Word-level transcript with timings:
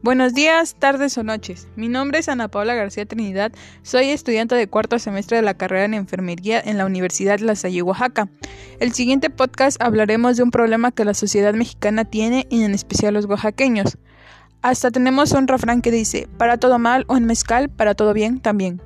Buenos 0.00 0.32
días, 0.32 0.76
tardes 0.78 1.18
o 1.18 1.24
noches. 1.24 1.66
Mi 1.74 1.88
nombre 1.88 2.20
es 2.20 2.28
Ana 2.28 2.46
Paula 2.46 2.76
García 2.76 3.04
Trinidad. 3.04 3.50
Soy 3.82 4.10
estudiante 4.10 4.54
de 4.54 4.68
cuarto 4.68 5.00
semestre 5.00 5.38
de 5.38 5.42
la 5.42 5.54
carrera 5.54 5.86
en 5.86 5.94
enfermería 5.94 6.60
en 6.60 6.78
la 6.78 6.86
Universidad 6.86 7.40
La 7.40 7.56
Salle, 7.56 7.82
Oaxaca. 7.82 8.28
El 8.78 8.92
siguiente 8.92 9.28
podcast 9.28 9.82
hablaremos 9.82 10.36
de 10.36 10.44
un 10.44 10.52
problema 10.52 10.92
que 10.92 11.04
la 11.04 11.14
sociedad 11.14 11.52
mexicana 11.52 12.04
tiene 12.04 12.46
y 12.48 12.62
en 12.62 12.74
especial 12.74 13.14
los 13.14 13.24
oaxaqueños. 13.24 13.98
Hasta 14.62 14.92
tenemos 14.92 15.32
un 15.32 15.48
refrán 15.48 15.82
que 15.82 15.90
dice, 15.90 16.28
para 16.38 16.58
todo 16.58 16.78
mal 16.78 17.04
o 17.08 17.16
en 17.16 17.24
mezcal, 17.24 17.68
para 17.68 17.96
todo 17.96 18.12
bien 18.12 18.38
también. 18.38 18.80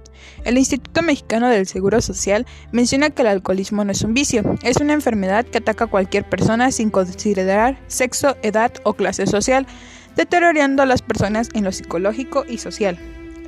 El 0.45 0.57
Instituto 0.57 1.03
Mexicano 1.03 1.49
del 1.49 1.67
Seguro 1.67 2.01
Social 2.01 2.47
menciona 2.71 3.11
que 3.11 3.21
el 3.21 3.29
alcoholismo 3.29 3.85
no 3.85 3.93
es 3.93 4.03
un 4.03 4.15
vicio, 4.15 4.57
es 4.63 4.79
una 4.79 4.95
enfermedad 4.95 5.45
que 5.45 5.59
ataca 5.59 5.85
a 5.85 5.89
cualquier 5.89 6.25
persona 6.27 6.71
sin 6.71 6.91
considerar 6.91 7.79
sexo, 7.87 8.37
edad 8.43 8.73
o 8.85 8.95
clase 8.95 9.27
social 9.27 9.67
deteriorando 10.17 10.83
a 10.83 10.87
las 10.87 11.03
personas 11.03 11.49
en 11.55 11.65
lo 11.65 11.73
psicológico 11.73 12.45
y 12.49 12.59
social. 12.59 12.99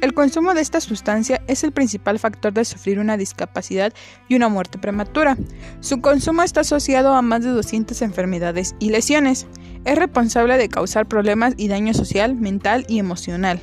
El 0.00 0.12
consumo 0.12 0.54
de 0.54 0.60
esta 0.60 0.80
sustancia 0.80 1.40
es 1.46 1.64
el 1.64 1.72
principal 1.72 2.18
factor 2.18 2.52
de 2.52 2.64
sufrir 2.64 2.98
una 2.98 3.16
discapacidad 3.16 3.92
y 4.28 4.34
una 4.34 4.48
muerte 4.48 4.78
prematura. 4.78 5.36
Su 5.80 6.00
consumo 6.00 6.42
está 6.42 6.60
asociado 6.60 7.14
a 7.14 7.22
más 7.22 7.42
de 7.42 7.50
200 7.50 8.02
enfermedades 8.02 8.74
y 8.78 8.90
lesiones. 8.90 9.46
Es 9.84 9.96
responsable 9.96 10.58
de 10.58 10.68
causar 10.68 11.06
problemas 11.06 11.54
y 11.56 11.68
daño 11.68 11.94
social, 11.94 12.34
mental 12.34 12.84
y 12.88 12.98
emocional. 12.98 13.60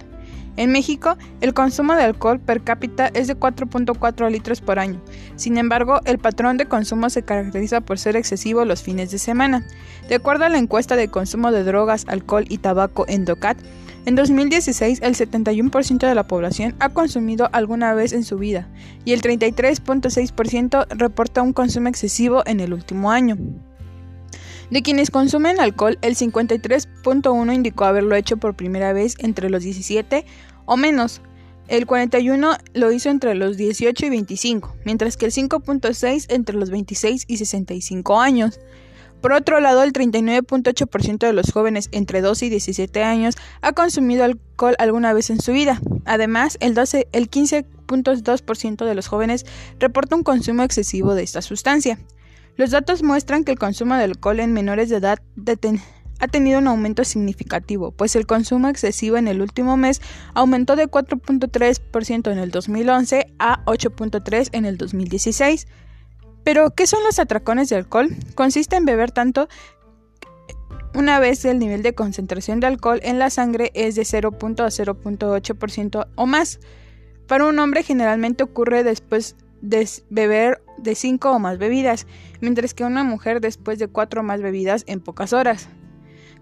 En 0.57 0.71
México, 0.71 1.17
el 1.39 1.53
consumo 1.53 1.93
de 1.93 2.03
alcohol 2.03 2.39
per 2.39 2.61
cápita 2.61 3.07
es 3.13 3.27
de 3.27 3.37
4.4 3.37 4.29
litros 4.29 4.61
por 4.61 4.79
año. 4.79 5.01
Sin 5.35 5.57
embargo, 5.57 6.01
el 6.05 6.19
patrón 6.19 6.57
de 6.57 6.65
consumo 6.65 7.09
se 7.09 7.23
caracteriza 7.23 7.81
por 7.81 7.97
ser 7.97 8.15
excesivo 8.15 8.65
los 8.65 8.83
fines 8.83 9.11
de 9.11 9.17
semana. 9.17 9.65
De 10.09 10.15
acuerdo 10.15 10.45
a 10.45 10.49
la 10.49 10.57
encuesta 10.57 10.95
de 10.95 11.07
consumo 11.07 11.51
de 11.51 11.63
drogas, 11.63 12.05
alcohol 12.07 12.45
y 12.49 12.57
tabaco 12.57 13.05
en 13.07 13.25
DOCAT, 13.25 13.57
en 14.05 14.15
2016 14.15 14.99
el 15.03 15.15
71% 15.15 15.99
de 15.99 16.15
la 16.15 16.27
población 16.27 16.75
ha 16.79 16.89
consumido 16.89 17.49
alguna 17.51 17.93
vez 17.93 18.13
en 18.13 18.23
su 18.23 18.37
vida 18.37 18.67
y 19.05 19.13
el 19.13 19.21
33.6% 19.21 20.87
reporta 20.89 21.43
un 21.43 21.53
consumo 21.53 21.87
excesivo 21.87 22.41
en 22.47 22.61
el 22.61 22.73
último 22.73 23.11
año. 23.11 23.37
De 24.71 24.81
quienes 24.81 25.11
consumen 25.11 25.59
alcohol, 25.59 25.99
el 26.01 26.15
53.1 26.15 27.53
indicó 27.53 27.83
haberlo 27.83 28.15
hecho 28.15 28.37
por 28.37 28.55
primera 28.55 28.93
vez 28.93 29.15
entre 29.19 29.49
los 29.49 29.63
17 29.63 30.25
o 30.65 30.77
menos. 30.77 31.21
El 31.67 31.85
41 31.85 32.55
lo 32.73 32.91
hizo 32.93 33.09
entre 33.09 33.35
los 33.35 33.57
18 33.57 34.05
y 34.05 34.09
25, 34.09 34.77
mientras 34.85 35.17
que 35.17 35.25
el 35.25 35.33
5.6 35.33 36.25
entre 36.29 36.55
los 36.55 36.69
26 36.69 37.25
y 37.27 37.35
65 37.35 38.21
años. 38.21 38.61
Por 39.19 39.33
otro 39.33 39.59
lado, 39.59 39.83
el 39.83 39.91
39.8% 39.91 41.17
de 41.17 41.33
los 41.33 41.51
jóvenes 41.51 41.89
entre 41.91 42.21
12 42.21 42.45
y 42.45 42.49
17 42.49 43.03
años 43.03 43.35
ha 43.61 43.73
consumido 43.73 44.23
alcohol 44.23 44.75
alguna 44.79 45.11
vez 45.11 45.29
en 45.31 45.41
su 45.41 45.51
vida. 45.51 45.81
Además, 46.05 46.57
el, 46.61 46.77
el 46.77 47.29
15.2% 47.29 48.85
de 48.85 48.95
los 48.95 49.07
jóvenes 49.09 49.45
reporta 49.79 50.15
un 50.15 50.23
consumo 50.23 50.63
excesivo 50.63 51.13
de 51.13 51.23
esta 51.23 51.41
sustancia. 51.41 51.99
Los 52.55 52.71
datos 52.71 53.03
muestran 53.03 53.43
que 53.43 53.51
el 53.51 53.59
consumo 53.59 53.95
de 53.95 54.03
alcohol 54.03 54.39
en 54.39 54.53
menores 54.53 54.89
de 54.89 54.97
edad 54.97 55.19
ha 56.19 56.27
tenido 56.27 56.59
un 56.59 56.67
aumento 56.67 57.03
significativo, 57.03 57.91
pues 57.91 58.15
el 58.15 58.27
consumo 58.27 58.67
excesivo 58.67 59.17
en 59.17 59.27
el 59.27 59.41
último 59.41 59.77
mes 59.77 60.01
aumentó 60.35 60.75
de 60.75 60.87
4.3% 60.87 62.31
en 62.31 62.37
el 62.37 62.51
2011 62.51 63.33
a 63.39 63.65
8.3% 63.65 64.49
en 64.51 64.65
el 64.65 64.77
2016. 64.77 65.67
Pero, 66.43 66.71
¿qué 66.71 66.87
son 66.87 67.03
los 67.03 67.19
atracones 67.19 67.69
de 67.69 67.75
alcohol? 67.75 68.09
Consiste 68.35 68.75
en 68.75 68.85
beber 68.85 69.11
tanto 69.11 69.47
una 70.93 71.19
vez 71.19 71.45
el 71.45 71.59
nivel 71.59 71.83
de 71.83 71.95
concentración 71.95 72.59
de 72.59 72.67
alcohol 72.67 72.99
en 73.03 73.17
la 73.17 73.29
sangre 73.29 73.71
es 73.73 73.95
de 73.95 74.03
0. 74.03 74.31
a 74.33 74.43
0.8% 74.43 76.07
o 76.15 76.25
más. 76.25 76.59
Para 77.27 77.45
un 77.45 77.57
hombre 77.59 77.83
generalmente 77.83 78.43
ocurre 78.43 78.83
después 78.83 79.37
de 79.61 79.87
beber 80.09 80.61
de 80.81 80.95
5 80.95 81.31
o 81.31 81.39
más 81.39 81.57
bebidas, 81.57 82.07
mientras 82.39 82.73
que 82.73 82.83
una 82.83 83.03
mujer 83.03 83.41
después 83.41 83.79
de 83.79 83.87
4 83.87 84.21
o 84.21 84.23
más 84.23 84.41
bebidas 84.41 84.83
en 84.87 84.99
pocas 84.99 85.33
horas. 85.33 85.69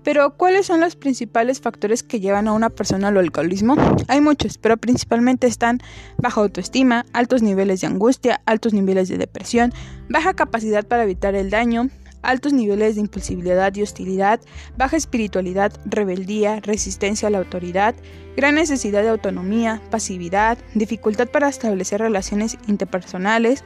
Pero, 0.03 0.37
¿cuáles 0.37 0.65
son 0.65 0.79
los 0.79 0.95
principales 0.95 1.59
factores 1.59 2.03
que 2.03 2.21
llevan 2.21 2.47
a 2.47 2.53
una 2.53 2.69
persona 2.69 3.09
al 3.09 3.17
alcoholismo? 3.17 3.75
Hay 4.07 4.21
muchos, 4.21 4.57
pero 4.57 4.77
principalmente 4.77 5.45
están 5.45 5.79
baja 6.17 6.39
autoestima, 6.39 7.05
altos 7.11 7.41
niveles 7.41 7.81
de 7.81 7.87
angustia, 7.87 8.41
altos 8.45 8.73
niveles 8.73 9.09
de 9.09 9.17
depresión, 9.17 9.73
baja 10.09 10.33
capacidad 10.33 10.87
para 10.87 11.03
evitar 11.03 11.35
el 11.35 11.49
daño, 11.49 11.89
altos 12.21 12.53
niveles 12.53 12.95
de 12.95 13.01
impulsividad 13.01 13.75
y 13.75 13.81
hostilidad, 13.81 14.39
baja 14.77 14.97
espiritualidad, 14.97 15.73
rebeldía, 15.85 16.59
resistencia 16.61 17.27
a 17.27 17.31
la 17.31 17.39
autoridad, 17.39 17.95
gran 18.35 18.55
necesidad 18.55 19.01
de 19.03 19.09
autonomía, 19.09 19.81
pasividad, 19.89 20.57
dificultad 20.75 21.27
para 21.27 21.49
establecer 21.49 22.01
relaciones 22.01 22.57
interpersonales, 22.67 23.63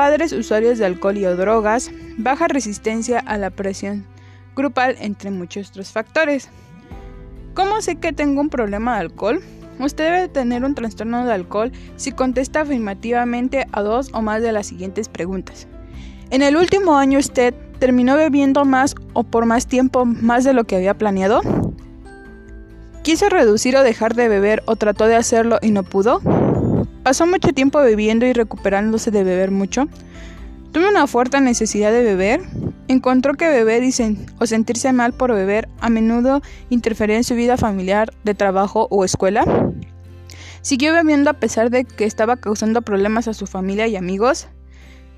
padres 0.00 0.32
usuarios 0.32 0.78
de 0.78 0.86
alcohol 0.86 1.18
y 1.18 1.26
o 1.26 1.36
drogas, 1.36 1.90
baja 2.16 2.48
resistencia 2.48 3.18
a 3.18 3.36
la 3.36 3.50
presión 3.50 4.06
grupal, 4.56 4.96
entre 4.98 5.30
muchos 5.30 5.68
otros 5.68 5.92
factores. 5.92 6.48
¿Cómo 7.52 7.82
sé 7.82 7.96
que 7.96 8.14
tengo 8.14 8.40
un 8.40 8.48
problema 8.48 8.94
de 8.94 9.00
alcohol? 9.00 9.42
Usted 9.78 10.04
debe 10.04 10.28
tener 10.28 10.64
un 10.64 10.74
trastorno 10.74 11.26
de 11.26 11.34
alcohol 11.34 11.70
si 11.96 12.12
contesta 12.12 12.62
afirmativamente 12.62 13.66
a 13.72 13.82
dos 13.82 14.08
o 14.14 14.22
más 14.22 14.40
de 14.40 14.52
las 14.52 14.68
siguientes 14.68 15.10
preguntas. 15.10 15.68
En 16.30 16.40
el 16.40 16.56
último 16.56 16.96
año 16.96 17.18
usted 17.18 17.52
terminó 17.78 18.16
bebiendo 18.16 18.64
más 18.64 18.94
o 19.12 19.22
por 19.22 19.44
más 19.44 19.66
tiempo 19.66 20.06
más 20.06 20.44
de 20.44 20.54
lo 20.54 20.64
que 20.64 20.76
había 20.76 20.96
planeado. 20.96 21.42
¿Quiso 23.02 23.28
reducir 23.28 23.76
o 23.76 23.82
dejar 23.82 24.14
de 24.14 24.28
beber 24.30 24.62
o 24.64 24.76
trató 24.76 25.04
de 25.08 25.16
hacerlo 25.16 25.58
y 25.60 25.72
no 25.72 25.82
pudo? 25.82 26.22
¿Pasó 27.02 27.26
mucho 27.26 27.52
tiempo 27.52 27.80
bebiendo 27.80 28.26
y 28.26 28.32
recuperándose 28.32 29.10
de 29.10 29.24
beber 29.24 29.50
mucho? 29.50 29.88
¿Tuvo 30.72 30.88
una 30.88 31.06
fuerte 31.06 31.40
necesidad 31.40 31.92
de 31.92 32.02
beber? 32.02 32.42
¿Encontró 32.88 33.34
que 33.34 33.48
beber 33.48 33.82
o 34.38 34.46
sentirse 34.46 34.92
mal 34.92 35.12
por 35.14 35.32
beber 35.32 35.68
a 35.80 35.88
menudo 35.88 36.42
interfería 36.68 37.16
en 37.16 37.24
su 37.24 37.34
vida 37.34 37.56
familiar, 37.56 38.12
de 38.24 38.34
trabajo 38.34 38.86
o 38.90 39.04
escuela? 39.04 39.44
¿Siguió 40.60 40.92
bebiendo 40.92 41.30
a 41.30 41.34
pesar 41.34 41.70
de 41.70 41.84
que 41.84 42.04
estaba 42.04 42.36
causando 42.36 42.82
problemas 42.82 43.28
a 43.28 43.34
su 43.34 43.46
familia 43.46 43.86
y 43.86 43.96
amigos? 43.96 44.48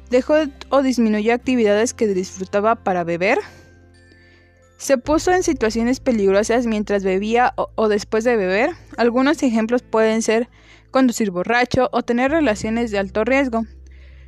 ¿Dejó 0.09 0.35
o 0.69 0.83
disminuyó 0.83 1.35
actividades 1.35 1.95
que 1.95 2.07
disfrutaba 2.07 2.77
para 2.77 3.03
beber? 3.03 3.39
¿Se 4.77 4.99
puso 4.99 5.33
en 5.33 5.43
situaciones 5.43 6.01
peligrosas 6.01 6.67
mientras 6.67 7.03
bebía 7.03 7.55
o, 7.57 7.89
después 7.89 8.25
de 8.25 8.37
beber? 8.37 8.71
Algunos 8.97 9.43
ejemplos 9.43 9.83
pueden 9.83 10.23
ser 10.23 10.49
conducir 10.93 11.33
borracho 11.33 11.89
o 11.91 12.05
tener 12.05 12.31
relaciones 12.31 12.93
de 12.93 12.99
alto 12.99 13.25
riesgo. 13.25 13.65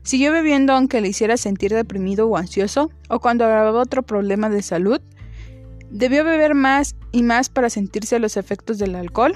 ¿Siguió 0.02 0.32
bebiendo 0.32 0.72
aunque 0.72 1.00
le 1.00 1.08
hiciera 1.08 1.36
sentir 1.36 1.72
deprimido 1.72 2.28
o 2.28 2.36
ansioso? 2.36 2.90
¿O 3.08 3.20
cuando 3.20 3.44
agravaba 3.44 3.80
otro 3.80 4.02
problema 4.02 4.50
de 4.50 4.62
salud? 4.62 5.00
¿Debió 5.90 6.24
beber 6.24 6.54
más 6.54 6.96
y 7.12 7.22
más 7.22 7.48
para 7.48 7.70
sentirse 7.70 8.18
los 8.18 8.36
efectos 8.36 8.78
del 8.78 8.96
alcohol? 8.96 9.34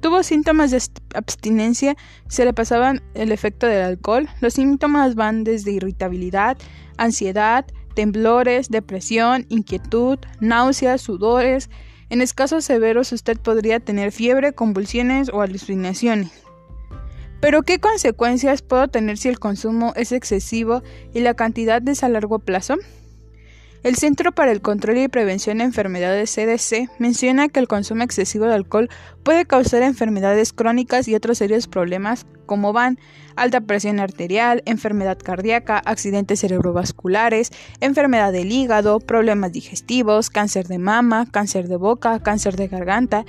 Tuvo 0.00 0.22
síntomas 0.22 0.70
de 0.70 0.82
abstinencia, 1.14 1.94
se 2.26 2.46
le 2.46 2.54
pasaban 2.54 3.02
el 3.12 3.32
efecto 3.32 3.66
del 3.66 3.82
alcohol. 3.82 4.28
Los 4.40 4.54
síntomas 4.54 5.14
van 5.14 5.44
desde 5.44 5.72
irritabilidad, 5.72 6.56
ansiedad, 6.96 7.66
temblores, 7.94 8.70
depresión, 8.70 9.44
inquietud, 9.50 10.18
náuseas, 10.40 11.02
sudores. 11.02 11.68
En 12.08 12.22
escasos 12.22 12.64
severos 12.64 13.12
usted 13.12 13.38
podría 13.38 13.78
tener 13.78 14.10
fiebre, 14.10 14.54
convulsiones 14.54 15.28
o 15.32 15.42
alucinaciones. 15.42 16.32
Pero 17.40 17.62
¿qué 17.62 17.78
consecuencias 17.78 18.60
puedo 18.60 18.88
tener 18.88 19.16
si 19.16 19.28
el 19.28 19.38
consumo 19.38 19.92
es 19.96 20.12
excesivo 20.12 20.82
y 21.14 21.20
la 21.20 21.34
cantidad 21.34 21.86
es 21.88 22.04
a 22.04 22.08
largo 22.08 22.38
plazo? 22.38 22.76
El 23.82 23.96
Centro 23.96 24.32
para 24.32 24.52
el 24.52 24.60
Control 24.60 24.98
y 24.98 25.08
Prevención 25.08 25.56
de 25.56 25.64
Enfermedades 25.64 26.34
CDC 26.34 26.90
menciona 26.98 27.48
que 27.48 27.60
el 27.60 27.66
consumo 27.66 28.02
excesivo 28.02 28.44
de 28.44 28.52
alcohol 28.52 28.90
puede 29.22 29.46
causar 29.46 29.82
enfermedades 29.82 30.52
crónicas 30.52 31.08
y 31.08 31.14
otros 31.14 31.38
serios 31.38 31.66
problemas 31.66 32.26
como 32.44 32.74
van 32.74 32.98
alta 33.36 33.62
presión 33.62 34.00
arterial, 34.00 34.62
enfermedad 34.66 35.16
cardíaca, 35.16 35.78
accidentes 35.78 36.40
cerebrovasculares, 36.40 37.52
enfermedad 37.80 38.32
del 38.32 38.52
hígado, 38.52 39.00
problemas 39.00 39.52
digestivos, 39.52 40.28
cáncer 40.28 40.66
de 40.68 40.78
mama, 40.78 41.26
cáncer 41.30 41.66
de 41.66 41.76
boca, 41.76 42.20
cáncer 42.22 42.56
de 42.56 42.68
garganta, 42.68 43.24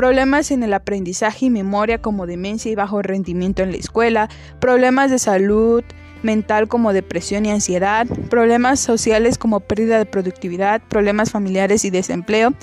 problemas 0.00 0.50
en 0.50 0.62
el 0.62 0.72
aprendizaje 0.72 1.44
y 1.44 1.50
memoria 1.50 2.00
como 2.00 2.26
demencia 2.26 2.72
y 2.72 2.74
bajo 2.74 3.02
rendimiento 3.02 3.62
en 3.62 3.72
la 3.72 3.76
escuela, 3.76 4.30
problemas 4.58 5.10
de 5.10 5.18
salud, 5.18 5.84
mental 6.22 6.68
como 6.68 6.94
depresión 6.94 7.44
y 7.44 7.50
ansiedad, 7.50 8.06
problemas 8.30 8.80
sociales 8.80 9.36
como 9.36 9.60
pérdida 9.60 9.98
de 9.98 10.06
productividad, 10.06 10.80
problemas 10.88 11.30
familiares 11.30 11.84
y 11.84 11.90
desempleo, 11.90 12.54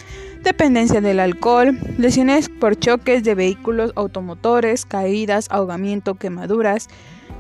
dependencia 0.42 1.00
del 1.00 1.20
alcohol, 1.20 1.78
lesiones 2.00 2.50
por 2.50 2.76
choques 2.76 3.24
de 3.24 3.36
vehículos 3.36 3.92
automotores, 3.96 4.88
caídas, 4.88 5.46
ahogamiento, 5.52 6.16
quemaduras, 6.16 6.88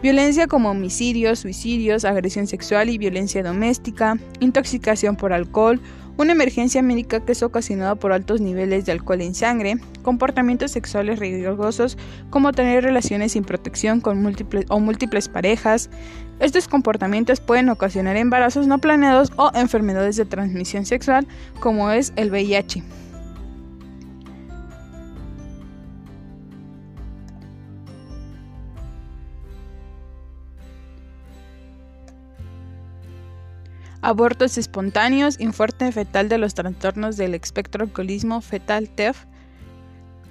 Violencia 0.03 0.45
como 0.45 0.69
homicidios, 0.69 1.39
suicidios, 1.39 2.05
agresión 2.05 2.45
sexual 2.45 2.91
y 2.91 2.99
violencia 2.99 3.41
doméstica, 3.41 4.19
intoxicación 4.39 5.15
por 5.15 5.33
alcohol, 5.33 5.81
una 6.17 6.31
emergencia 6.31 6.81
médica 6.81 7.23
que 7.23 7.31
es 7.31 7.43
ocasionada 7.43 7.95
por 7.95 8.11
altos 8.11 8.41
niveles 8.41 8.85
de 8.85 8.91
alcohol 8.91 9.21
en 9.21 9.35
sangre, 9.35 9.75
comportamientos 10.01 10.71
sexuales 10.71 11.19
riesgosos 11.19 11.97
como 12.29 12.51
tener 12.51 12.83
relaciones 12.83 13.33
sin 13.33 13.43
protección 13.43 14.01
con 14.01 14.21
múltiples 14.21 14.65
o 14.69 14.79
múltiples 14.79 15.29
parejas. 15.29 15.89
Estos 16.39 16.67
comportamientos 16.67 17.39
pueden 17.39 17.69
ocasionar 17.69 18.17
embarazos 18.17 18.67
no 18.67 18.79
planeados 18.79 19.31
o 19.37 19.51
enfermedades 19.53 20.17
de 20.17 20.25
transmisión 20.25 20.85
sexual 20.85 21.27
como 21.59 21.91
es 21.91 22.13
el 22.15 22.31
VIH. 22.31 22.83
Abortos 34.07 34.57
espontáneos, 34.57 35.37
informe 35.37 35.91
fetal 35.91 36.29
de 36.29 36.37
los 36.37 36.53
trastornos 36.53 37.17
del 37.17 37.35
espectro 37.35 37.83
alcoholismo 37.83 38.39
fetal 38.39 38.87
TEF. 38.87 39.25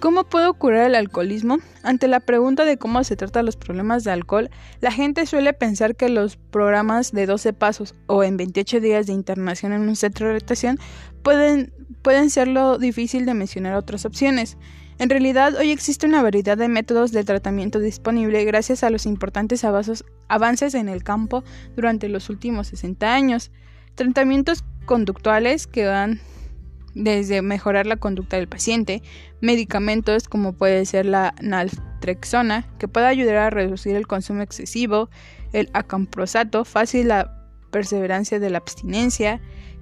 ¿Cómo 0.00 0.24
puedo 0.24 0.54
curar 0.54 0.86
el 0.86 0.94
alcoholismo? 0.94 1.58
Ante 1.82 2.08
la 2.08 2.20
pregunta 2.20 2.64
de 2.64 2.78
cómo 2.78 3.04
se 3.04 3.16
trata 3.16 3.42
los 3.42 3.56
problemas 3.56 4.02
de 4.02 4.12
alcohol, 4.12 4.48
la 4.80 4.90
gente 4.92 5.26
suele 5.26 5.52
pensar 5.52 5.94
que 5.94 6.08
los 6.08 6.38
programas 6.38 7.12
de 7.12 7.26
12 7.26 7.52
pasos 7.52 7.94
o 8.06 8.24
en 8.24 8.38
28 8.38 8.80
días 8.80 9.06
de 9.06 9.12
internación 9.12 9.74
en 9.74 9.82
un 9.82 9.94
centro 9.94 10.24
de 10.24 10.32
rehabilitación 10.32 10.78
pueden, 11.22 11.74
pueden 12.00 12.30
ser 12.30 12.48
lo 12.48 12.78
difícil 12.78 13.26
de 13.26 13.34
mencionar 13.34 13.74
otras 13.74 14.06
opciones. 14.06 14.56
En 14.98 15.10
realidad, 15.10 15.54
hoy 15.54 15.70
existe 15.70 16.06
una 16.06 16.22
variedad 16.22 16.56
de 16.56 16.68
métodos 16.68 17.12
de 17.12 17.24
tratamiento 17.24 17.78
disponible 17.78 18.42
gracias 18.46 18.82
a 18.82 18.88
los 18.88 19.04
importantes 19.04 19.64
avances 19.64 20.74
en 20.74 20.88
el 20.88 21.02
campo 21.02 21.44
durante 21.74 22.08
los 22.08 22.30
últimos 22.30 22.68
60 22.68 23.12
años. 23.12 23.50
Tratamientos 23.96 24.62
conductuales 24.84 25.66
que 25.66 25.86
van 25.86 26.20
desde 26.94 27.42
mejorar 27.42 27.86
la 27.86 27.96
conducta 27.96 28.36
del 28.36 28.48
paciente, 28.48 29.02
medicamentos 29.40 30.28
como 30.28 30.54
puede 30.54 30.86
ser 30.86 31.04
la 31.04 31.34
naltrexona, 31.42 32.66
que 32.78 32.88
puede 32.88 33.06
ayudar 33.06 33.36
a 33.36 33.50
reducir 33.50 33.96
el 33.96 34.06
consumo 34.06 34.42
excesivo, 34.42 35.10
el 35.52 35.68
acamprosato, 35.74 36.64
fácil 36.64 37.08
la 37.08 37.48
perseverancia 37.70 38.38
de 38.38 38.50
la 38.50 38.58
abstinencia, 38.58 39.40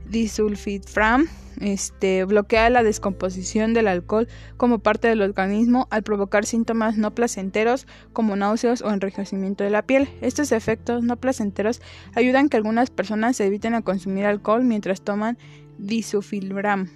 disulfidfram, 0.09 1.27
este, 1.61 2.25
bloquea 2.25 2.69
la 2.71 2.83
descomposición 2.83 3.75
del 3.75 3.89
alcohol 3.89 4.29
como 4.57 4.81
parte 4.81 5.09
del 5.09 5.23
organismo 5.23 5.87
al 5.91 6.03
provocar 6.03 6.47
síntomas 6.47 6.97
no 6.97 7.15
placenteros 7.15 7.87
como 8.13 8.37
náuseas 8.37 8.83
o 8.83 8.91
enrojecimiento 8.91 9.65
de 9.65 9.71
la 9.71 9.83
piel. 9.83 10.09
Estos 10.21 10.53
efectos 10.53 11.03
no 11.03 11.17
placenteros 11.17 11.81
ayudan 12.15 12.49
que 12.49 12.57
algunas 12.57 12.91
personas 12.91 13.37
se 13.37 13.47
eviten 13.47 13.75
a 13.75 13.83
consumir 13.83 14.27
alcohol 14.27 14.65
mientras 14.65 15.03
toman 15.03 15.39
disulfiram 15.79 16.89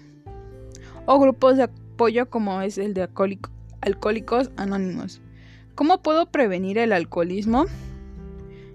o 1.07 1.19
grupos 1.19 1.57
de 1.57 1.65
apoyo 1.65 2.29
como 2.29 2.61
es 2.61 2.77
el 2.77 2.93
de 2.93 3.09
alcohólicos 3.81 4.51
anónimos. 4.57 5.23
¿Cómo 5.75 6.03
puedo 6.03 6.31
prevenir 6.31 6.77
el 6.77 6.93
alcoholismo? 6.93 7.65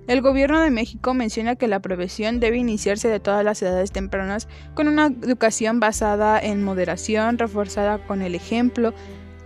El 0.06 0.22
gobierno 0.22 0.60
de 0.60 0.70
México 0.70 1.14
menciona 1.14 1.56
que 1.56 1.68
la 1.68 1.82
prevención 1.82 2.42
debe 2.42 2.58
iniciarse 2.58 3.08
de 3.08 3.22
todas 3.22 3.46
las 3.46 3.62
edades 3.62 3.92
tempranas 3.92 4.50
con 4.74 4.90
una 4.90 5.08
educación 5.08 5.80
basada 5.80 6.40
en 6.40 6.62
moderación, 6.62 7.38
reforzada 7.38 8.00
con 8.06 8.22
el 8.22 8.36
ejemplo, 8.36 8.94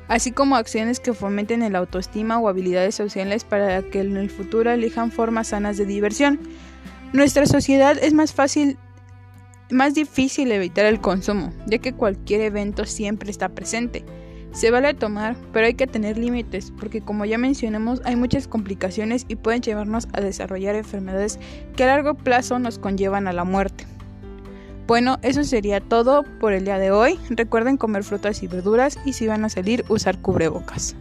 así 0.08 0.32
como 0.32 0.56
acciones 0.56 1.00
que 1.00 1.14
fomenten 1.14 1.62
el 1.62 1.76
autoestima 1.76 2.40
o 2.40 2.50
habilidades 2.50 2.96
sociales 2.96 3.44
para 3.44 3.84
que 3.84 4.00
en 4.00 4.18
el 4.18 4.32
futuro 4.32 4.72
elijan 4.72 5.12
formas 5.12 5.50
sanas 5.50 5.78
de 5.78 5.86
diversión. 5.86 6.40
Nuestra 7.14 7.46
sociedad 7.46 7.96
es 8.02 8.14
más 8.14 8.34
fácil 8.34 8.78
más 9.70 9.94
difícil 9.94 10.52
evitar 10.52 10.86
el 10.86 11.02
consumo, 11.02 11.54
ya 11.66 11.78
que 11.80 11.94
cualquier 11.94 12.42
evento 12.42 12.86
siempre 12.86 13.30
está 13.30 13.50
presente. 13.50 14.06
Se 14.58 14.72
vale 14.72 14.96
tomar, 14.96 15.36
pero 15.54 15.68
hay 15.68 15.76
que 15.76 15.86
tener 15.86 16.18
límites, 16.18 16.74
porque 16.80 17.00
como 17.00 17.26
ya 17.26 17.38
mencionamos, 17.38 18.02
hay 18.06 18.16
muchas 18.16 18.48
complicaciones 18.48 19.24
y 19.28 19.36
pueden 19.36 19.62
llevarnos 19.62 20.08
a 20.14 20.22
desarrollar 20.22 20.74
enfermedades 20.74 21.38
que 21.76 21.84
a 21.84 21.86
largo 21.86 22.16
plazo 22.16 22.58
nos 22.58 22.80
conllevan 22.80 23.28
a 23.28 23.34
la 23.34 23.44
muerte. 23.44 23.86
Bueno, 24.88 25.20
eso 25.22 25.44
sería 25.44 25.80
todo 25.80 26.24
por 26.40 26.54
el 26.54 26.66
día 26.66 26.80
de 26.80 26.90
hoy. 26.90 27.20
Recuerden 27.30 27.78
comer 27.78 28.04
frutas 28.04 28.42
y 28.42 28.48
verduras 28.48 28.98
y 29.06 29.14
si 29.14 29.28
van 29.28 29.46
a 29.46 29.50
salir 29.50 29.86
usar 29.90 30.20
cubrebocas. 30.24 30.96